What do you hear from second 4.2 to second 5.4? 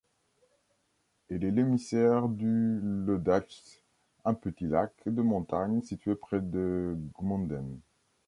un petit lac de